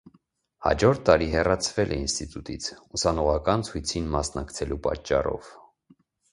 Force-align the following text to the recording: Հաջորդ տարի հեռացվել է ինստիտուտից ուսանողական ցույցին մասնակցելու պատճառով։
Հաջորդ 0.67 1.03
տարի 1.09 1.27
հեռացվել 1.33 1.93
է 1.97 1.99
ինստիտուտից 2.05 2.71
ուսանողական 2.99 3.69
ցույցին 3.71 4.11
մասնակցելու 4.19 4.81
պատճառով։ 4.89 5.55